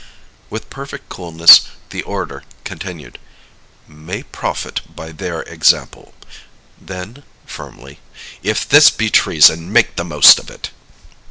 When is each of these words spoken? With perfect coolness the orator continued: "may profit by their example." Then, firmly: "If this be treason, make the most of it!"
With 0.49 0.71
perfect 0.71 1.09
coolness 1.09 1.61
the 1.91 2.01
orator 2.01 2.41
continued: 2.63 3.19
"may 3.87 4.23
profit 4.23 4.81
by 4.95 5.11
their 5.11 5.43
example." 5.43 6.15
Then, 6.81 7.21
firmly: 7.45 7.99
"If 8.41 8.67
this 8.67 8.89
be 8.89 9.11
treason, 9.11 9.71
make 9.71 9.97
the 9.97 10.03
most 10.03 10.39
of 10.39 10.49
it!" 10.49 10.71